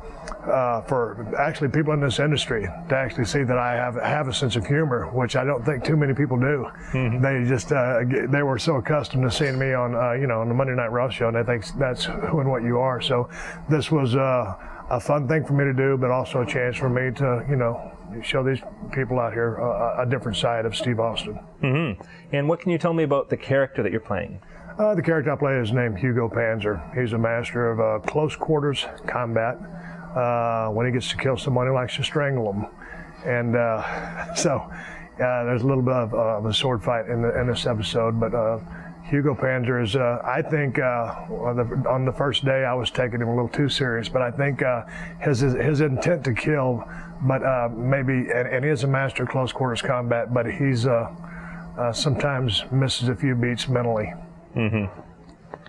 uh, 0.45 0.81
for 0.81 1.33
actually 1.37 1.69
people 1.69 1.93
in 1.93 1.99
this 1.99 2.19
industry 2.19 2.63
to 2.89 2.95
actually 2.95 3.25
see 3.25 3.43
that 3.43 3.57
I 3.57 3.73
have 3.73 3.95
have 3.95 4.27
a 4.27 4.33
sense 4.33 4.55
of 4.55 4.65
humor, 4.65 5.09
which 5.13 5.35
I 5.35 5.43
don't 5.43 5.63
think 5.63 5.83
too 5.83 5.95
many 5.95 6.13
people 6.13 6.37
do. 6.37 6.67
Mm-hmm. 6.91 7.21
They 7.21 7.47
just 7.47 7.71
uh, 7.71 7.99
they 8.29 8.43
were 8.43 8.57
so 8.57 8.77
accustomed 8.77 9.23
to 9.23 9.31
seeing 9.31 9.57
me 9.59 9.73
on 9.73 9.95
uh, 9.95 10.13
you 10.13 10.27
know 10.27 10.41
on 10.41 10.47
the 10.47 10.53
Monday 10.53 10.73
Night 10.73 10.91
Raw 10.91 11.09
show, 11.09 11.27
and 11.27 11.37
they 11.37 11.43
think 11.43 11.65
that's 11.77 12.05
who 12.05 12.39
and 12.39 12.49
what 12.49 12.63
you 12.63 12.79
are. 12.79 13.01
So 13.01 13.29
this 13.69 13.91
was 13.91 14.15
uh, 14.15 14.55
a 14.89 14.99
fun 14.99 15.27
thing 15.27 15.45
for 15.45 15.53
me 15.53 15.63
to 15.65 15.73
do, 15.73 15.97
but 15.97 16.11
also 16.11 16.41
a 16.41 16.45
chance 16.45 16.77
for 16.77 16.89
me 16.89 17.13
to 17.15 17.45
you 17.49 17.55
know 17.55 17.91
show 18.23 18.43
these 18.43 18.59
people 18.91 19.19
out 19.19 19.33
here 19.33 19.55
a, 19.55 20.01
a 20.01 20.05
different 20.05 20.37
side 20.37 20.65
of 20.65 20.75
Steve 20.75 20.99
Austin. 20.99 21.39
Mm-hmm. 21.61 22.01
And 22.33 22.49
what 22.49 22.59
can 22.59 22.71
you 22.71 22.77
tell 22.77 22.93
me 22.93 23.03
about 23.03 23.29
the 23.29 23.37
character 23.37 23.83
that 23.83 23.91
you're 23.91 24.01
playing? 24.01 24.41
Uh, 24.81 24.95
the 24.95 25.01
character 25.01 25.31
I 25.31 25.35
play 25.35 25.59
is 25.59 25.71
named 25.71 25.99
Hugo 25.99 26.27
Panzer. 26.27 26.81
He's 26.99 27.13
a 27.13 27.17
master 27.17 27.69
of 27.69 27.79
uh, 27.79 28.03
close 28.07 28.35
quarters 28.35 28.87
combat. 29.05 29.59
Uh, 30.15 30.69
when 30.69 30.87
he 30.87 30.91
gets 30.91 31.07
to 31.11 31.17
kill 31.17 31.37
someone, 31.37 31.67
he 31.67 31.71
likes 31.71 31.95
to 31.97 32.03
strangle 32.03 32.51
them. 32.51 32.65
And 33.23 33.55
uh, 33.55 34.33
so 34.35 34.57
uh, 34.57 35.43
there's 35.43 35.61
a 35.61 35.67
little 35.67 35.83
bit 35.83 35.93
of, 35.93 36.15
of, 36.15 36.45
a 36.47 36.53
sword 36.53 36.83
fight 36.83 37.05
in, 37.09 37.21
the, 37.21 37.39
in 37.39 37.45
this 37.45 37.67
episode, 37.67 38.19
but 38.19 38.33
uh, 38.33 38.57
Hugo 39.03 39.35
Panzer 39.35 39.83
is, 39.83 39.95
I 39.95 40.41
think, 40.41 40.79
on 40.79 41.57
the, 41.57 41.87
on, 41.87 42.03
the, 42.03 42.13
first 42.13 42.43
day 42.43 42.65
I 42.65 42.73
was 42.73 42.89
taking 42.89 43.21
him 43.21 43.27
a 43.27 43.35
little 43.35 43.49
too 43.49 43.69
serious, 43.69 44.09
but 44.09 44.23
I 44.23 44.31
think 44.31 44.63
his, 45.19 45.41
his, 45.41 45.53
his 45.53 45.81
intent 45.81 46.23
to 46.23 46.33
kill, 46.33 46.83
but 47.21 47.69
maybe, 47.77 48.31
and, 48.31 48.47
and, 48.47 48.65
he 48.65 48.71
is 48.71 48.83
a 48.83 48.87
master 48.87 49.23
of 49.23 49.29
close 49.29 49.51
quarters 49.51 49.83
combat, 49.83 50.33
but 50.33 50.51
he's 50.51 50.87
sometimes 51.93 52.63
misses 52.71 53.09
a 53.09 53.15
few 53.15 53.35
beats 53.35 53.67
mentally. 53.67 54.11
Mm-hmm. 54.55 55.01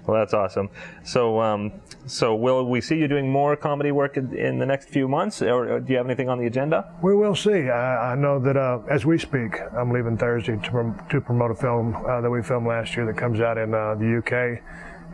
Well, 0.06 0.18
that's 0.18 0.34
awesome. 0.34 0.68
So, 1.04 1.40
um, 1.40 1.72
so 2.06 2.34
will 2.34 2.64
we 2.66 2.80
see 2.80 2.96
you 2.96 3.06
doing 3.06 3.30
more 3.30 3.54
comedy 3.56 3.92
work 3.92 4.16
in, 4.16 4.36
in, 4.36 4.58
the 4.58 4.66
next 4.66 4.88
few 4.88 5.06
months, 5.06 5.40
or 5.40 5.78
do 5.78 5.92
you 5.92 5.96
have 5.96 6.06
anything 6.06 6.28
on 6.28 6.38
the 6.38 6.46
agenda? 6.46 6.92
We 7.02 7.14
will 7.14 7.36
see. 7.36 7.68
I, 7.68 8.12
I 8.12 8.14
know 8.16 8.40
that 8.40 8.56
uh, 8.56 8.80
as 8.90 9.06
we 9.06 9.16
speak, 9.16 9.60
I'm 9.76 9.92
leaving 9.92 10.16
Thursday 10.16 10.56
to, 10.56 10.94
to 11.10 11.20
promote 11.20 11.52
a 11.52 11.54
film 11.54 11.94
uh, 11.94 12.20
that 12.20 12.30
we 12.30 12.42
filmed 12.42 12.66
last 12.66 12.96
year 12.96 13.06
that 13.06 13.16
comes 13.16 13.40
out 13.40 13.58
in 13.58 13.74
uh, 13.74 13.94
the 13.94 14.18
UK. 14.18 14.62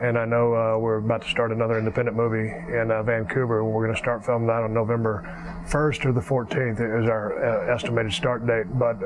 And 0.00 0.16
I 0.16 0.24
know 0.24 0.54
uh, 0.54 0.78
we're 0.78 0.98
about 0.98 1.22
to 1.22 1.28
start 1.28 1.50
another 1.50 1.76
independent 1.76 2.16
movie 2.16 2.48
in 2.72 2.90
uh, 2.90 3.02
Vancouver. 3.02 3.64
We're 3.64 3.84
going 3.84 3.96
to 3.96 4.00
start 4.00 4.24
filming 4.24 4.46
that 4.46 4.62
on 4.62 4.72
November 4.72 5.26
1st 5.68 6.06
or 6.06 6.12
the 6.12 6.20
14th 6.20 7.02
is 7.02 7.08
our 7.08 7.68
uh, 7.68 7.74
estimated 7.74 8.12
start 8.12 8.46
date. 8.46 8.66
But 8.78 9.02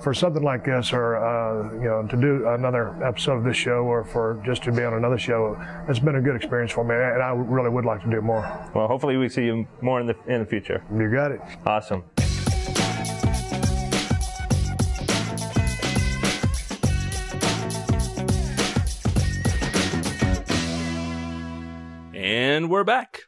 for 0.00 0.12
something 0.14 0.42
like 0.42 0.64
this, 0.64 0.92
or 0.92 1.16
uh, 1.16 1.72
you 1.74 1.84
know, 1.84 2.06
to 2.06 2.16
do 2.16 2.48
another 2.48 2.94
episode 3.04 3.38
of 3.38 3.44
this 3.44 3.56
show, 3.56 3.84
or 3.84 4.04
for 4.04 4.42
just 4.44 4.62
to 4.64 4.72
be 4.72 4.82
on 4.82 4.94
another 4.94 5.18
show, 5.18 5.56
it's 5.88 5.98
been 5.98 6.16
a 6.16 6.20
good 6.20 6.36
experience 6.36 6.72
for 6.72 6.84
me, 6.84 6.94
and 6.94 7.22
I 7.22 7.30
really 7.30 7.70
would 7.70 7.84
like 7.84 8.02
to 8.02 8.10
do 8.10 8.20
more. 8.20 8.42
Well, 8.74 8.86
hopefully 8.86 9.16
we 9.16 9.28
see 9.28 9.44
you 9.44 9.66
more 9.80 10.00
in 10.00 10.06
the 10.06 10.16
in 10.26 10.40
the 10.40 10.46
future. 10.46 10.84
You 10.92 11.10
got 11.10 11.32
it. 11.32 11.40
Awesome. 11.66 12.04
And 22.14 22.70
we're 22.70 22.84
back. 22.84 23.22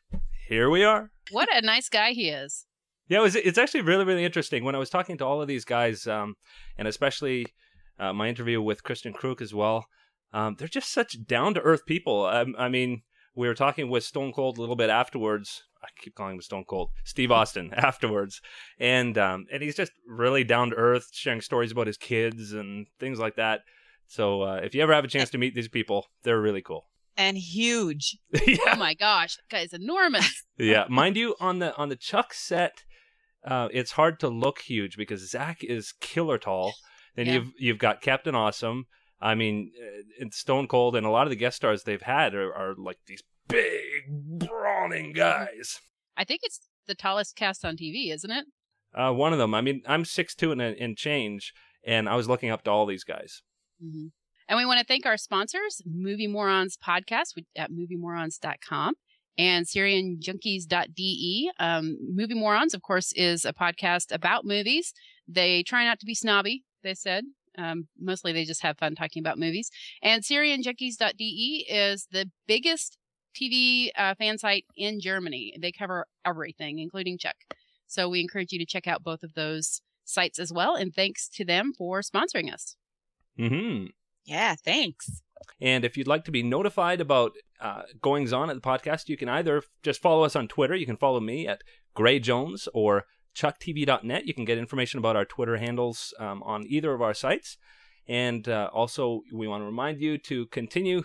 Here 0.49 0.71
we 0.71 0.85
are. 0.85 1.11
What 1.31 1.49
a 1.55 1.61
nice 1.61 1.89
guy 1.89 2.13
he 2.13 2.29
is. 2.31 2.67
Yeah, 3.09 3.19
it 3.19 3.23
was, 3.23 3.37
it's 3.37 3.59
actually 3.59 3.83
really, 3.83 4.05
really 4.05 4.25
interesting. 4.25 4.65
When 4.65 4.75
I 4.75 4.79
was 4.79 4.91
talking 4.91 5.17
to 5.19 5.25
all 5.25 5.41
of 5.41 5.49
these 5.49 5.65
guys, 5.65 6.07
um, 6.07 6.35
and 6.77 6.89
especially 6.89 7.47
uh, 7.99 8.13
my 8.13 8.29
interview 8.29 8.61
with 8.61 8.83
Kristin 8.83 9.15
Kreuk 9.15 9.41
as 9.41 9.55
well, 9.55 9.87
um, 10.33 10.57
they're 10.59 10.69
just 10.69 10.93
such 10.93 11.25
down 11.25 11.55
to 11.55 11.61
earth 11.61 11.87
people. 11.87 12.27
Um, 12.27 12.55
I 12.59 12.69
mean, 12.69 13.03
we 13.35 13.47
were 13.49 13.55
talking 13.55 13.89
with 13.89 14.03
Stone 14.05 14.33
Cold 14.33 14.59
a 14.59 14.61
little 14.61 14.77
bit 14.77 14.91
afterwards. 14.91 15.63
I 15.83 15.89
keep 16.01 16.17
calling 16.17 16.35
him 16.35 16.43
Stone 16.43 16.65
Cold, 16.65 16.91
Steve 17.05 17.31
Austin 17.31 17.73
afterwards, 17.77 18.41
and 18.81 19.17
um, 19.19 19.47
and 19.53 19.63
he's 19.63 19.77
just 19.77 19.93
really 20.09 20.43
down 20.43 20.71
to 20.71 20.77
earth, 20.77 21.11
sharing 21.13 21.41
stories 21.41 21.71
about 21.71 21.87
his 21.87 21.97
kids 21.97 22.53
and 22.53 22.89
things 22.99 23.21
like 23.21 23.37
that. 23.37 23.61
So 24.09 24.43
uh, 24.43 24.61
if 24.65 24.75
you 24.75 24.83
ever 24.83 24.95
have 24.95 25.05
a 25.05 25.09
chance 25.09 25.31
to 25.31 25.39
meet 25.39 25.55
these 25.55 25.69
people, 25.69 26.07
they're 26.25 26.41
really 26.41 26.63
cool 26.63 26.87
and 27.17 27.37
huge. 27.37 28.19
yeah. 28.47 28.57
Oh 28.73 28.77
my 28.77 28.95
gosh, 28.95 29.37
that 29.37 29.49
guy's 29.49 29.73
enormous. 29.73 30.45
yeah, 30.59 30.85
mind 30.89 31.17
you, 31.17 31.35
on 31.41 31.59
the 31.59 31.75
on 31.77 31.89
the 31.89 31.97
Chuck 31.97 32.35
set, 32.35 32.85
uh, 33.47 33.69
it's 33.73 33.93
hard 33.93 34.19
to 34.21 34.29
look 34.29 34.61
huge 34.61 34.97
because 34.97 35.31
Zach 35.31 35.63
is 35.63 35.93
killer 36.01 36.39
tall. 36.39 36.75
Then 37.15 37.27
yeah. 37.27 37.33
you've 37.35 37.53
you've 37.59 37.79
got 37.79 38.03
Captain 38.03 38.35
Awesome. 38.35 38.87
I 39.21 39.35
mean, 39.35 39.73
uh, 40.21 40.27
Stone 40.33 40.69
Cold, 40.69 40.97
and 40.97 41.07
a 41.07 41.11
lot 41.11 41.27
of 41.27 41.31
the 41.31 41.37
guest 41.37 41.57
stars 41.57 41.85
they've 41.85 42.03
had 42.03 42.35
are, 42.35 42.53
are 42.53 42.75
like 42.77 42.99
these 43.07 43.23
big, 43.49 44.09
brawling 44.09 45.13
guys. 45.13 45.81
I 46.17 46.25
think 46.25 46.41
it's 46.43 46.61
the 46.87 46.95
tallest 46.95 47.37
cast 47.37 47.65
on 47.65 47.77
TV, 47.77 48.13
isn't 48.13 48.31
it? 48.31 48.45
Uh, 48.95 49.13
one 49.13 49.33
of 49.33 49.39
them. 49.39 49.55
I 49.55 49.61
mean, 49.61 49.83
I'm 49.87 50.05
six 50.05 50.35
two 50.35 50.53
and, 50.53 50.61
and 50.61 50.97
change, 50.97 51.55
and 51.85 52.09
I 52.09 52.17
was 52.17 52.29
looking 52.29 52.51
up 52.51 52.65
to 52.65 52.71
all 52.71 52.85
these 52.85 53.05
guys. 53.05 53.43
Mm-hmm. 53.83 54.09
And 54.49 54.57
we 54.57 54.67
want 54.67 54.79
to 54.79 54.87
thank 54.87 55.07
our 55.07 55.17
sponsors, 55.17 55.83
Movie 55.85 56.29
Morons 56.29 56.77
Podcast 56.77 57.35
at 57.57 57.71
moviemorons.com 57.71 58.95
and 59.39 59.67
SerienJunkies.de. 59.67 61.51
Um, 61.59 61.99
Movie 62.15 62.35
Morons, 62.35 62.75
of 62.75 62.83
course, 62.83 63.13
is 63.13 63.45
a 63.45 63.53
podcast 63.53 64.13
about 64.13 64.45
movies 64.45 64.93
They 65.29 65.63
try 65.63 65.85
not 65.85 66.01
to 66.01 66.07
be 66.07 66.15
snobby, 66.15 66.65
they 66.83 66.95
said. 66.95 67.25
Um, 67.59 67.89
mostly 67.99 68.33
they 68.33 68.45
just 68.45 68.63
have 68.63 68.79
fun 68.79 68.95
talking 68.95 69.21
about 69.21 69.39
movies. 69.39 69.71
And 70.03 70.23
SerienJunkies.de 70.23 71.67
is 71.69 72.07
the 72.11 72.31
biggest 72.47 72.99
TV 73.35 73.91
uh, 73.97 74.15
fan 74.15 74.39
site 74.39 74.65
in 74.77 75.01
Germany. 75.01 75.55
They 75.59 75.73
cover 75.73 76.07
everything, 76.25 76.79
including 76.79 77.19
Chuck. 77.19 77.37
So 77.87 78.09
we 78.09 78.21
encourage 78.21 78.53
you 78.53 78.59
to 78.59 78.67
check 78.67 78.87
out 78.87 79.05
both 79.05 79.23
of 79.23 79.35
those 79.35 79.81
sites 80.05 80.39
as 80.39 80.53
well. 80.53 80.75
And 80.75 80.95
thanks 80.95 81.29
to 81.31 81.45
them 81.45 81.73
for 81.77 82.01
sponsoring 82.01 82.53
us. 82.53 82.77
Mm-hmm. 83.39 83.87
Yeah, 84.25 84.55
thanks. 84.55 85.23
And 85.61 85.85
if 85.85 85.97
you'd 85.97 86.07
like 86.07 86.25
to 86.25 86.31
be 86.31 86.43
notified 86.43 87.01
about 87.01 87.33
uh, 87.61 87.83
goings 88.03 88.33
on 88.33 88.51
at 88.51 88.57
the 88.57 88.63
podcast, 88.63 89.09
you 89.09 89.17
can 89.17 89.29
either 89.29 89.63
just 89.83 90.03
follow 90.03 90.25
us 90.25 90.37
on 90.37 90.49
Twitter. 90.49 90.75
You 90.75 90.87
can 90.87 90.97
follow 90.97 91.21
me 91.21 91.47
at 91.47 91.63
Gray 91.95 92.19
Jones 92.19 92.69
or 92.75 93.05
chucktv.net. 93.35 94.27
You 94.27 94.35
can 94.35 94.45
get 94.45 94.59
information 94.59 94.99
about 94.99 95.17
our 95.17 95.25
Twitter 95.25 95.57
handles 95.57 96.15
um, 96.19 96.43
on 96.43 96.67
either 96.67 96.93
of 96.93 97.03
our 97.03 97.15
sites. 97.15 97.57
And 98.09 98.49
uh, 98.49 98.71
also, 98.73 99.23
we 99.33 99.49
want 99.49 99.63
to 99.63 99.67
remind 99.67 100.01
you 100.01 100.19
to 100.19 100.47
continue 100.47 101.03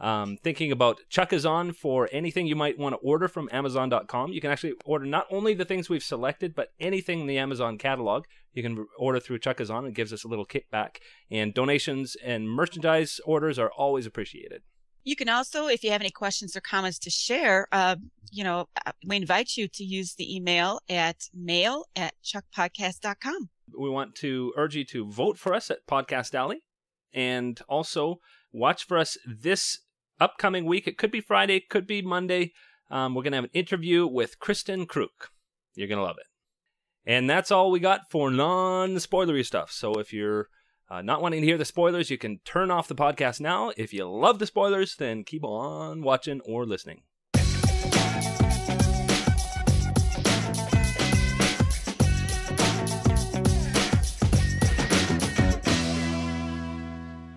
um, 0.00 0.36
thinking 0.36 0.70
about 0.70 1.00
Chuck 1.08 1.32
is 1.32 1.44
on 1.44 1.72
for 1.72 2.08
anything 2.12 2.46
you 2.46 2.56
might 2.56 2.78
want 2.78 2.94
to 2.94 2.98
order 2.98 3.26
from 3.26 3.48
Amazon.com. 3.52 4.32
You 4.32 4.40
can 4.40 4.50
actually 4.50 4.74
order 4.84 5.04
not 5.04 5.26
only 5.30 5.54
the 5.54 5.64
things 5.64 5.88
we've 5.88 6.02
selected, 6.02 6.54
but 6.54 6.68
anything 6.78 7.20
in 7.20 7.26
the 7.26 7.38
Amazon 7.38 7.78
catalog. 7.78 8.24
You 8.52 8.62
can 8.62 8.86
order 8.98 9.20
through 9.20 9.38
Chuck 9.38 9.60
is 9.60 9.70
on. 9.70 9.86
It 9.86 9.94
gives 9.94 10.12
us 10.12 10.24
a 10.24 10.28
little 10.28 10.46
kickback. 10.46 10.96
And 11.30 11.54
donations 11.54 12.16
and 12.24 12.48
merchandise 12.48 13.20
orders 13.24 13.58
are 13.58 13.70
always 13.70 14.06
appreciated. 14.06 14.62
You 15.04 15.16
can 15.16 15.28
also, 15.28 15.68
if 15.68 15.82
you 15.82 15.90
have 15.90 16.02
any 16.02 16.10
questions 16.10 16.54
or 16.54 16.60
comments 16.60 16.98
to 17.00 17.10
share, 17.10 17.66
uh, 17.72 17.96
you 18.30 18.44
know, 18.44 18.68
uh, 18.84 18.92
we 19.06 19.16
invite 19.16 19.56
you 19.56 19.68
to 19.68 19.84
use 19.84 20.14
the 20.14 20.36
email 20.36 20.80
at 20.88 21.28
mail 21.32 21.86
at 21.96 22.14
chuckpodcast.com. 22.22 23.48
We 23.78 23.88
want 23.88 24.14
to 24.16 24.52
urge 24.56 24.76
you 24.76 24.84
to 24.86 25.10
vote 25.10 25.38
for 25.38 25.54
us 25.54 25.70
at 25.70 25.86
Podcast 25.86 26.34
Alley 26.34 26.62
and 27.12 27.60
also 27.68 28.20
watch 28.52 28.86
for 28.86 28.98
us 28.98 29.16
this 29.26 29.78
upcoming 30.20 30.66
week. 30.66 30.86
It 30.86 30.98
could 30.98 31.10
be 31.10 31.20
Friday, 31.20 31.60
could 31.60 31.86
be 31.86 32.02
Monday. 32.02 32.52
Um, 32.90 33.14
we're 33.14 33.22
going 33.22 33.32
to 33.32 33.38
have 33.38 33.44
an 33.44 33.50
interview 33.52 34.06
with 34.06 34.38
Kristin 34.38 34.86
Kreuk. 34.86 35.30
You're 35.74 35.88
going 35.88 35.98
to 35.98 36.04
love 36.04 36.16
it. 36.18 36.26
And 37.08 37.28
that's 37.28 37.50
all 37.50 37.70
we 37.70 37.80
got 37.80 38.10
for 38.10 38.30
non 38.30 38.96
spoilery 38.96 39.42
stuff. 39.42 39.72
So 39.72 39.94
if 39.94 40.12
you're 40.12 40.50
uh, 40.90 41.00
not 41.00 41.22
wanting 41.22 41.40
to 41.40 41.46
hear 41.46 41.56
the 41.56 41.64
spoilers, 41.64 42.10
you 42.10 42.18
can 42.18 42.40
turn 42.44 42.70
off 42.70 42.86
the 42.86 42.94
podcast 42.94 43.40
now. 43.40 43.72
If 43.78 43.94
you 43.94 44.04
love 44.04 44.38
the 44.38 44.44
spoilers, 44.44 44.94
then 44.94 45.24
keep 45.24 45.42
on 45.42 46.02
watching 46.02 46.42
or 46.42 46.66
listening. 46.66 47.00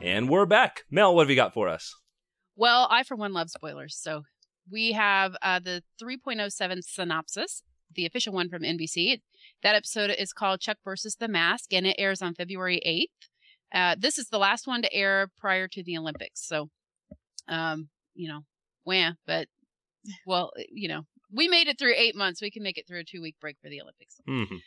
And 0.02 0.28
we're 0.28 0.46
back. 0.46 0.82
Mel, 0.92 1.16
what 1.16 1.22
have 1.22 1.30
you 1.30 1.38
got 1.38 1.54
for 1.54 1.70
us? 1.70 1.96
Well, 2.58 2.90
I, 2.92 3.04
for 3.04 3.16
one, 3.16 3.32
love 3.32 3.50
spoilers. 3.50 3.96
So 3.98 4.24
we 4.70 4.92
have 4.92 5.38
uh, 5.42 5.60
the 5.60 5.82
3.07 6.04 6.84
synopsis, 6.84 7.64
the 7.96 8.06
official 8.06 8.34
one 8.34 8.50
from 8.50 8.64
NBC. 8.64 9.22
That 9.64 9.76
episode 9.76 10.14
is 10.18 10.34
called 10.34 10.60
Chuck 10.60 10.78
versus 10.84 11.16
the 11.16 11.28
Mask, 11.28 11.74
and 11.74 11.86
it 11.86 11.96
airs 12.00 12.22
on 12.22 12.34
February 12.34 12.82
8th. 12.86 13.28
Uh, 13.74 13.96
this 13.98 14.18
is 14.18 14.28
the 14.28 14.38
last 14.38 14.68
one 14.68 14.82
to 14.82 14.94
air 14.94 15.30
prior 15.38 15.68
to 15.70 15.84
the 15.84 15.98
Olympics. 15.98 16.46
So, 16.46 16.70
um, 17.48 17.90
you 18.14 18.28
know, 18.28 18.42
wham, 18.84 19.18
but, 19.26 19.48
well, 20.26 20.52
you 20.70 20.88
know, 20.88 21.04
we 21.32 21.48
made 21.48 21.68
it 21.68 21.80
through 21.80 21.94
eight 21.96 22.16
months. 22.16 22.42
We 22.42 22.52
can 22.52 22.64
make 22.64 22.78
it 22.78 22.88
through 22.88 23.00
a 23.00 23.06
two 23.06 23.22
week 23.22 23.36
break 23.40 23.58
for 23.62 23.70
the 23.70 23.82
Olympics. 23.82 24.16
Mm-hmm. 24.28 24.58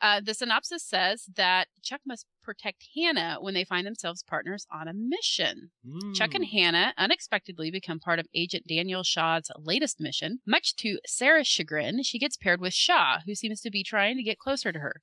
Uh, 0.00 0.20
the 0.20 0.34
synopsis 0.34 0.84
says 0.84 1.24
that 1.34 1.66
Chuck 1.82 2.00
must 2.06 2.26
protect 2.42 2.86
Hannah 2.94 3.38
when 3.40 3.54
they 3.54 3.64
find 3.64 3.86
themselves 3.86 4.22
partners 4.22 4.66
on 4.70 4.86
a 4.86 4.92
mission. 4.92 5.70
Mm. 5.86 6.14
Chuck 6.14 6.34
and 6.34 6.44
Hannah 6.44 6.94
unexpectedly 6.96 7.70
become 7.70 7.98
part 7.98 8.18
of 8.18 8.26
Agent 8.34 8.66
Daniel 8.68 9.02
Shaw's 9.02 9.50
latest 9.58 10.00
mission. 10.00 10.38
Much 10.46 10.76
to 10.76 10.98
Sarah's 11.06 11.48
chagrin, 11.48 12.02
she 12.04 12.18
gets 12.18 12.36
paired 12.36 12.60
with 12.60 12.74
Shaw, 12.74 13.18
who 13.26 13.34
seems 13.34 13.60
to 13.62 13.70
be 13.70 13.82
trying 13.82 14.16
to 14.16 14.22
get 14.22 14.38
closer 14.38 14.72
to 14.72 14.78
her. 14.78 15.02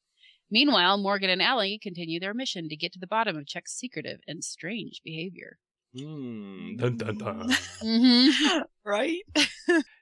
Meanwhile, 0.50 0.98
Morgan 1.00 1.30
and 1.30 1.42
Allie 1.42 1.80
continue 1.82 2.20
their 2.20 2.34
mission 2.34 2.70
to 2.70 2.76
get 2.76 2.94
to 2.94 3.00
the 3.00 3.08
bottom 3.08 3.36
of 3.36 3.48
Chuck's 3.48 3.74
secretive 3.74 4.20
and 4.28 4.44
strange 4.44 5.02
behavior. 5.04 5.58
Mm. 5.98 6.78
Dun, 6.78 6.98
dun, 6.98 7.18
dun. 7.18 7.50
Mm-hmm. 7.84 8.62
Right? 8.86 9.24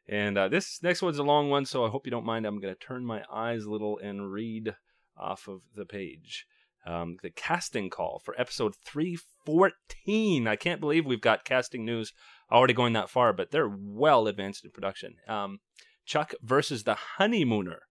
And 0.10 0.38
uh, 0.38 0.50
this 0.50 0.84
next 0.84 1.02
one's 1.02 1.20
a 1.20 1.24
long 1.24 1.50
one, 1.50 1.66
so 1.66 1.86
I 1.86 1.90
hope 1.90 2.06
you 2.06 2.12
don't 2.12 2.26
mind. 2.26 2.46
I'm 2.46 2.60
going 2.60 2.74
to 2.74 2.80
turn 2.80 3.06
my 3.06 3.24
eyes 3.32 3.64
a 3.64 3.72
little 3.72 3.98
and 3.98 4.30
read 4.30 4.76
off 5.18 5.48
of 5.48 5.62
the 5.76 5.86
page. 5.86 6.46
Um, 6.86 7.18
the 7.22 7.30
casting 7.30 7.90
call 7.90 8.22
for 8.24 8.40
episode 8.40 8.76
314. 8.76 10.48
I 10.48 10.56
can't 10.56 10.82
believe 10.82 11.06
we've 11.06 11.22
got 11.22 11.46
casting 11.46 11.86
news 11.86 12.12
already 12.52 12.74
going 12.74 12.94
that 12.94 13.10
far, 13.10 13.32
but 13.32 13.52
they're 13.52 13.72
well 13.74 14.28
advanced 14.28 14.66
in 14.66 14.72
production. 14.72 15.16
Um, 15.28 15.60
Chuck 16.06 16.34
versus 16.42 16.84
the 16.84 16.98
Honeymooner. 17.18 17.84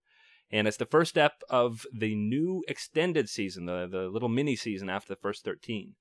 And 0.50 0.68
it's 0.68 0.76
the 0.76 0.84
first 0.84 1.08
step 1.10 1.40
of 1.48 1.86
the 1.94 2.14
new 2.14 2.62
extended 2.68 3.30
season, 3.30 3.64
the, 3.64 3.88
the 3.90 4.08
little 4.08 4.28
mini 4.28 4.54
season 4.54 4.90
after 4.90 5.14
the 5.14 5.20
first 5.20 5.44
13. 5.44 5.94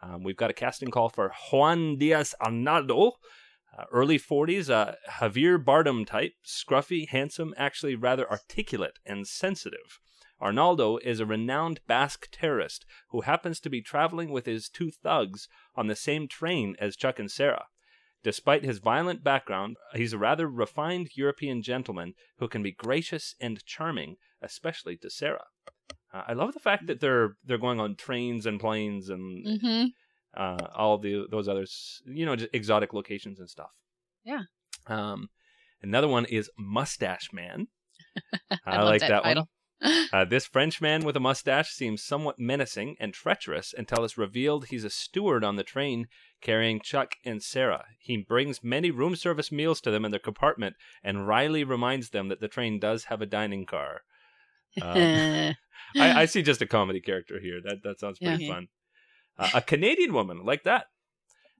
Um, 0.00 0.22
we've 0.22 0.36
got 0.36 0.50
a 0.50 0.54
casting 0.54 0.90
call 0.92 1.08
for 1.08 1.32
Juan 1.50 1.96
Diaz 1.96 2.34
Arnaldo, 2.40 3.12
uh, 3.76 3.84
early 3.92 4.18
40s, 4.18 4.70
uh, 4.70 4.94
Javier 5.18 5.62
Bardem 5.62 6.06
type, 6.06 6.34
scruffy, 6.46 7.08
handsome, 7.08 7.52
actually 7.56 7.96
rather 7.96 8.30
articulate 8.30 8.98
and 9.04 9.26
sensitive. 9.26 9.98
Arnaldo 10.40 10.98
is 10.98 11.20
a 11.20 11.26
renowned 11.26 11.80
Basque 11.86 12.28
terrorist 12.30 12.84
who 13.10 13.22
happens 13.22 13.58
to 13.60 13.70
be 13.70 13.80
traveling 13.80 14.30
with 14.30 14.46
his 14.46 14.68
two 14.68 14.90
thugs 14.90 15.48
on 15.74 15.86
the 15.86 15.96
same 15.96 16.28
train 16.28 16.76
as 16.78 16.96
Chuck 16.96 17.18
and 17.18 17.30
Sarah. 17.30 17.66
Despite 18.22 18.64
his 18.64 18.78
violent 18.78 19.22
background, 19.22 19.76
he's 19.94 20.12
a 20.12 20.18
rather 20.18 20.48
refined 20.48 21.10
European 21.14 21.62
gentleman 21.62 22.14
who 22.38 22.48
can 22.48 22.62
be 22.62 22.72
gracious 22.72 23.34
and 23.40 23.64
charming, 23.64 24.16
especially 24.42 24.96
to 24.98 25.10
Sarah. 25.10 25.44
Uh, 26.12 26.22
I 26.26 26.32
love 26.32 26.52
the 26.52 26.60
fact 26.60 26.86
that 26.88 27.00
they're 27.00 27.36
they're 27.44 27.58
going 27.58 27.78
on 27.80 27.94
trains 27.94 28.44
and 28.46 28.58
planes 28.58 29.08
and 29.10 29.46
Mm-hmm. 29.46 29.84
uh, 30.36 30.66
all 30.74 30.98
the 30.98 31.26
those 31.30 31.46
others, 31.48 32.02
you 32.04 32.26
know, 32.26 32.34
just 32.36 32.50
exotic 32.52 32.92
locations 32.92 33.38
and 33.38 33.48
stuff. 33.48 33.70
Yeah. 34.24 34.42
Um, 34.88 35.28
another 35.82 36.08
one 36.08 36.24
is 36.24 36.50
Mustache 36.58 37.28
Man. 37.32 37.68
I, 38.66 38.78
love 38.78 38.86
like 38.86 39.00
that, 39.02 39.22
title. 39.22 39.42
one. 39.42 39.48
Uh, 40.12 40.24
this 40.24 40.46
French 40.46 40.80
man 40.80 41.04
with 41.04 41.16
a 41.16 41.20
mustache 41.20 41.70
seems 41.70 42.02
somewhat 42.02 42.38
menacing 42.38 42.96
and 42.98 43.12
treacherous 43.12 43.74
until 43.76 44.04
it's 44.04 44.16
revealed 44.16 44.66
he's 44.66 44.84
a 44.84 44.88
steward 44.90 45.44
on 45.44 45.56
the 45.56 45.62
train 45.64 46.06
carrying 46.40 46.80
Chuck 46.80 47.16
and 47.24 47.42
Sarah. 47.42 47.84
He 47.98 48.16
brings 48.16 48.64
many 48.64 48.90
room 48.90 49.16
service 49.16 49.52
meals 49.52 49.80
to 49.82 49.90
them 49.90 50.04
in 50.04 50.10
their 50.12 50.20
compartment, 50.20 50.76
and 51.02 51.26
Riley 51.28 51.64
reminds 51.64 52.10
them 52.10 52.28
that 52.28 52.40
the 52.40 52.48
train 52.48 52.78
does 52.80 53.04
have 53.04 53.20
a 53.20 53.26
dining 53.26 53.66
car. 53.66 54.02
Um, 54.80 54.96
I, 55.96 56.22
I 56.22 56.24
see 56.26 56.42
just 56.42 56.62
a 56.62 56.66
comedy 56.66 57.00
character 57.00 57.38
here. 57.40 57.60
That 57.62 57.82
that 57.82 58.00
sounds 58.00 58.18
pretty 58.18 58.44
Yeah. 58.44 58.54
fun. 58.54 58.68
Uh, 59.38 59.50
a 59.54 59.60
Canadian 59.60 60.12
woman 60.14 60.44
like 60.44 60.62
that. 60.64 60.86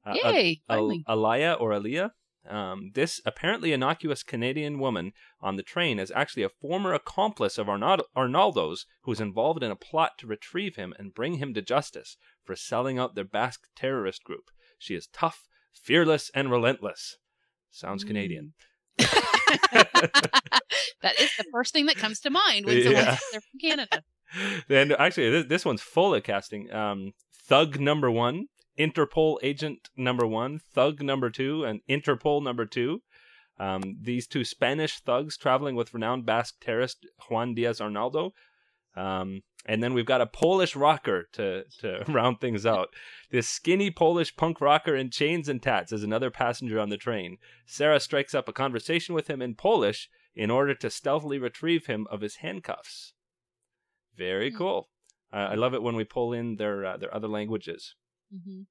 Uh, 0.06 0.12
a- 0.24 0.32
Yay! 0.32 0.60
Al- 0.70 0.76
finally. 0.78 1.04
Alaya 1.08 1.60
or 1.60 1.70
Aliyah. 1.72 2.10
Um, 2.48 2.92
this 2.94 3.20
apparently 3.26 3.72
innocuous 3.72 4.22
Canadian 4.22 4.78
woman 4.78 5.12
on 5.40 5.56
the 5.56 5.62
train 5.62 5.98
is 5.98 6.12
actually 6.14 6.44
a 6.44 6.48
former 6.48 6.94
accomplice 6.94 7.58
of 7.58 7.68
Arnaldo, 7.68 8.04
Arnaldo's 8.14 8.86
who 9.02 9.12
is 9.12 9.20
involved 9.20 9.62
in 9.62 9.70
a 9.70 9.76
plot 9.76 10.12
to 10.18 10.26
retrieve 10.26 10.76
him 10.76 10.94
and 10.98 11.14
bring 11.14 11.34
him 11.34 11.52
to 11.54 11.62
justice 11.62 12.16
for 12.44 12.56
selling 12.56 12.98
out 12.98 13.14
their 13.14 13.24
Basque 13.24 13.66
terrorist 13.74 14.24
group. 14.24 14.50
She 14.78 14.94
is 14.94 15.08
tough, 15.12 15.46
fearless, 15.74 16.30
and 16.34 16.50
relentless. 16.50 17.16
Sounds 17.70 18.04
Mm. 18.04 18.08
Canadian. 18.08 18.52
that 18.98 19.12
is 21.20 21.30
the 21.36 21.44
first 21.52 21.72
thing 21.72 21.86
that 21.86 21.96
comes 21.96 22.20
to 22.20 22.30
mind 22.30 22.66
when 22.66 22.82
someone 22.82 23.02
Yeah. 23.04 23.10
says 23.16 23.22
they're 23.32 23.40
from 23.40 23.60
Canada. 23.60 24.02
and 24.68 24.92
actually, 24.98 25.30
this, 25.30 25.44
this 25.48 25.64
one's 25.64 25.82
full 25.82 26.14
of 26.14 26.22
casting. 26.22 26.72
Um, 26.72 27.12
Thug 27.48 27.78
number 27.78 28.10
one, 28.10 28.46
Interpol 28.78 29.38
agent 29.42 29.88
number 29.96 30.26
one, 30.26 30.60
Thug 30.72 31.02
number 31.02 31.30
two, 31.30 31.64
and 31.64 31.80
Interpol 31.88 32.42
number 32.42 32.66
two. 32.66 33.02
Um, 33.58 33.96
these 34.02 34.26
two 34.26 34.44
Spanish 34.44 35.00
thugs 35.00 35.36
traveling 35.36 35.76
with 35.76 35.94
renowned 35.94 36.26
Basque 36.26 36.56
terrorist 36.60 37.06
Juan 37.30 37.54
Diaz 37.54 37.80
Arnaldo. 37.80 38.32
Um, 38.94 39.42
and 39.66 39.82
then 39.82 39.94
we've 39.94 40.06
got 40.06 40.20
a 40.20 40.26
Polish 40.26 40.76
rocker 40.76 41.28
to, 41.32 41.64
to 41.80 42.04
round 42.08 42.40
things 42.40 42.64
out. 42.66 42.88
This 43.30 43.48
skinny 43.48 43.90
Polish 43.90 44.36
punk 44.36 44.60
rocker 44.60 44.94
in 44.94 45.10
chains 45.10 45.48
and 45.48 45.62
tats 45.62 45.92
is 45.92 46.02
another 46.02 46.30
passenger 46.30 46.78
on 46.78 46.88
the 46.90 46.96
train. 46.96 47.38
Sarah 47.66 48.00
strikes 48.00 48.34
up 48.34 48.48
a 48.48 48.52
conversation 48.52 49.14
with 49.14 49.28
him 49.28 49.40
in 49.42 49.54
Polish 49.54 50.08
in 50.34 50.50
order 50.50 50.74
to 50.74 50.90
stealthily 50.90 51.38
retrieve 51.38 51.86
him 51.86 52.06
of 52.10 52.20
his 52.20 52.36
handcuffs. 52.36 53.14
Very 54.16 54.50
Hmm. 54.50 54.56
cool. 54.58 54.88
Uh, 55.32 55.48
I 55.50 55.54
love 55.54 55.74
it 55.74 55.82
when 55.82 55.96
we 55.96 56.04
pull 56.04 56.32
in 56.32 56.56
their 56.56 56.84
uh, 56.86 56.96
their 56.96 57.12
other 57.14 57.28
languages. 57.28 57.94
Hmm 58.30 58.62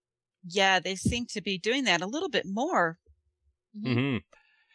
Yeah, 0.48 0.80
they 0.80 0.96
seem 0.96 1.26
to 1.28 1.42
be 1.42 1.58
doing 1.58 1.84
that 1.86 2.02
a 2.02 2.08
little 2.08 2.30
bit 2.30 2.46
more 2.46 3.00
hmm 3.74 3.94
hmm 3.94 4.18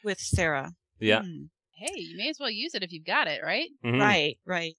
with 0.03 0.21
Sarah. 0.21 0.73
Yeah. 1.01 1.23
Hmm. 1.23 1.45
Hey, 1.73 1.99
you 1.99 2.17
may 2.17 2.29
as 2.29 2.39
well 2.39 2.51
use 2.51 2.75
it 2.75 2.83
if 2.83 2.93
you've 2.93 3.05
got 3.05 3.29
it, 3.29 3.43
right? 3.43 3.71
Mhm. 3.85 3.99
Right, 4.01 4.39
right. 4.45 4.77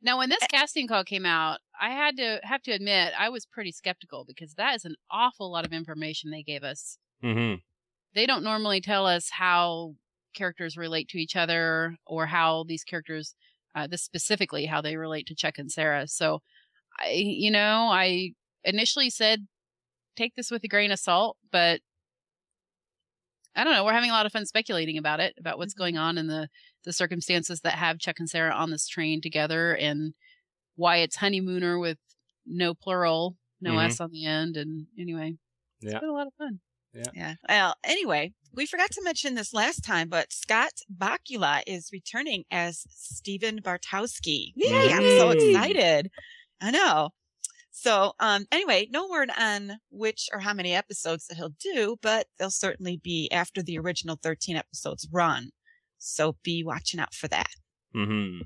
Now, 0.00 0.18
when 0.18 0.28
this 0.28 0.46
casting 0.46 0.86
call 0.86 1.02
came 1.04 1.26
out, 1.26 1.60
I 1.80 1.90
had 1.90 2.16
to 2.18 2.40
have 2.44 2.62
to 2.62 2.72
admit 2.72 3.12
I 3.18 3.28
was 3.28 3.46
pretty 3.46 3.72
skeptical 3.72 4.24
because 4.24 4.54
that 4.54 4.74
is 4.76 4.84
an 4.84 4.94
awful 5.10 5.50
lot 5.50 5.64
of 5.64 5.72
information 5.72 6.30
they 6.30 6.42
gave 6.44 6.62
us. 6.62 6.98
Mm-hmm. 7.22 7.60
They 8.14 8.26
don't 8.26 8.44
normally 8.44 8.80
tell 8.80 9.06
us 9.06 9.30
how 9.30 9.96
characters 10.34 10.76
relate 10.76 11.08
to 11.08 11.18
each 11.18 11.36
other 11.36 11.96
or 12.06 12.26
how 12.26 12.64
these 12.64 12.84
characters, 12.84 13.34
uh, 13.74 13.86
this 13.86 14.02
specifically, 14.02 14.66
how 14.66 14.80
they 14.80 14.96
relate 14.96 15.26
to 15.28 15.34
Chuck 15.34 15.58
and 15.58 15.70
Sarah. 15.70 16.06
So, 16.08 16.42
I, 17.00 17.10
you 17.12 17.50
know, 17.50 17.88
I 17.92 18.32
initially 18.64 19.10
said 19.10 19.46
take 20.16 20.34
this 20.36 20.50
with 20.50 20.62
a 20.64 20.68
grain 20.68 20.92
of 20.92 20.98
salt, 20.98 21.36
but 21.50 21.80
I 23.56 23.62
don't 23.64 23.72
know. 23.72 23.84
We're 23.84 23.92
having 23.92 24.10
a 24.10 24.14
lot 24.14 24.26
of 24.26 24.32
fun 24.32 24.46
speculating 24.46 24.98
about 24.98 25.20
it, 25.20 25.34
about 25.38 25.58
what's 25.58 25.74
going 25.74 25.96
on 25.96 26.18
in 26.18 26.26
the 26.26 26.48
the 26.84 26.92
circumstances 26.92 27.60
that 27.60 27.74
have 27.74 27.98
Chuck 27.98 28.16
and 28.18 28.28
Sarah 28.28 28.52
on 28.54 28.70
this 28.70 28.86
train 28.88 29.20
together, 29.20 29.74
and 29.74 30.14
why 30.76 30.98
it's 30.98 31.16
honeymooner 31.16 31.78
with 31.78 31.98
no 32.46 32.74
plural, 32.74 33.36
no 33.60 33.72
Mhm. 33.72 33.86
s 33.86 34.00
on 34.00 34.10
the 34.10 34.26
end. 34.26 34.56
And 34.56 34.86
anyway, 34.98 35.36
it's 35.80 35.92
Yeah. 35.92 36.00
been 36.00 36.08
a 36.10 36.12
lot 36.12 36.26
of 36.26 36.34
fun. 36.34 36.60
Yeah. 36.92 37.04
yeah. 37.14 37.34
Well, 37.48 37.74
anyway, 37.84 38.34
we 38.52 38.66
forgot 38.66 38.90
to 38.92 39.02
mention 39.02 39.34
this 39.34 39.52
last 39.54 39.82
time, 39.84 40.08
but 40.08 40.32
Scott 40.32 40.72
Bakula 40.94 41.62
is 41.66 41.90
returning 41.92 42.44
as 42.50 42.84
Stephen 42.90 43.60
Bartowski. 43.62 44.52
Yay! 44.54 44.92
I'm 44.92 45.18
so 45.18 45.30
excited. 45.30 46.10
I 46.60 46.70
know. 46.70 47.10
So, 47.76 48.12
um, 48.20 48.46
anyway, 48.52 48.86
no 48.92 49.08
word 49.08 49.30
on 49.36 49.78
which 49.90 50.28
or 50.32 50.38
how 50.38 50.54
many 50.54 50.74
episodes 50.76 51.26
that 51.26 51.34
he'll 51.34 51.54
do, 51.60 51.96
but 52.00 52.28
they'll 52.38 52.48
certainly 52.50 53.00
be 53.02 53.28
after 53.32 53.64
the 53.64 53.78
original 53.78 54.16
13 54.22 54.54
episodes 54.54 55.08
run. 55.10 55.50
So 55.98 56.36
be 56.44 56.62
watching 56.62 57.00
out 57.00 57.14
for 57.14 57.26
that. 57.28 57.48
Mm-hmm. 57.94 58.42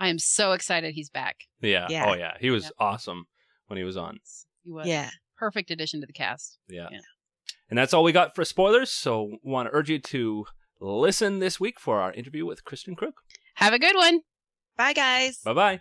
I 0.00 0.08
am 0.08 0.18
so 0.18 0.50
excited 0.50 0.94
he's 0.94 1.10
back. 1.10 1.36
Yeah. 1.60 1.86
Yeah. 1.88 2.06
Oh 2.08 2.14
yeah. 2.14 2.32
He 2.40 2.50
was 2.50 2.64
Yeah. 2.64 2.70
awesome 2.80 3.26
when 3.68 3.76
he 3.76 3.84
was 3.84 3.96
on. 3.96 4.18
He 4.64 4.72
was 4.72 4.88
Yeah. 4.88 5.10
perfect 5.38 5.70
addition 5.70 6.00
to 6.00 6.06
the 6.08 6.12
cast. 6.12 6.58
Yeah. 6.68 6.88
Yeah. 6.90 6.98
And 7.70 7.78
that's 7.78 7.94
all 7.94 8.02
we 8.02 8.10
got 8.10 8.34
for 8.34 8.44
spoilers. 8.44 8.90
So 8.90 9.36
want 9.44 9.68
to 9.68 9.74
urge 9.76 9.90
you 9.90 10.00
to 10.00 10.44
listen 10.80 11.38
this 11.38 11.60
week 11.60 11.78
for 11.78 12.00
our 12.00 12.12
interview 12.12 12.44
with 12.44 12.64
Kristin 12.64 12.96
Kreuk. 12.96 13.12
Have 13.54 13.72
a 13.72 13.78
good 13.78 13.94
one. 13.94 14.22
Bye, 14.76 14.92
guys. 14.92 15.38
Bye 15.44 15.52
bye. 15.54 15.80